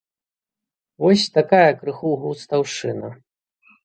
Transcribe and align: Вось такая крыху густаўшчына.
Вось 1.03 1.25
такая 1.35 1.67
крыху 1.81 2.13
густаўшчына. 2.23 3.13